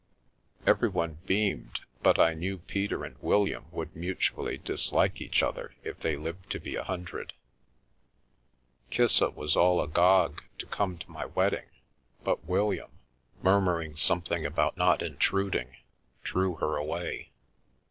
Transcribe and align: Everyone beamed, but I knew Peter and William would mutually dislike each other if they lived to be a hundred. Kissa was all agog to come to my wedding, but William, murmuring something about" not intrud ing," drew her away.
Everyone 0.65 1.19
beamed, 1.27 1.81
but 2.01 2.17
I 2.17 2.33
knew 2.33 2.57
Peter 2.57 3.05
and 3.05 3.15
William 3.21 3.65
would 3.69 3.95
mutually 3.95 4.57
dislike 4.57 5.21
each 5.21 5.43
other 5.43 5.75
if 5.83 5.99
they 5.99 6.17
lived 6.17 6.49
to 6.53 6.59
be 6.59 6.75
a 6.75 6.83
hundred. 6.83 7.33
Kissa 8.89 9.29
was 9.29 9.55
all 9.55 9.79
agog 9.79 10.41
to 10.57 10.65
come 10.65 10.97
to 10.97 11.11
my 11.11 11.25
wedding, 11.27 11.67
but 12.23 12.43
William, 12.45 12.89
murmuring 13.43 13.95
something 13.95 14.43
about" 14.43 14.75
not 14.75 15.01
intrud 15.01 15.53
ing," 15.53 15.75
drew 16.23 16.55
her 16.55 16.77
away. 16.77 17.29